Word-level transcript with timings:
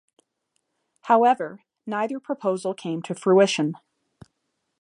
However, 1.01 1.61
neither 1.85 2.19
proposal 2.19 2.73
came 2.73 3.03
to 3.03 3.13
fruition. 3.13 3.75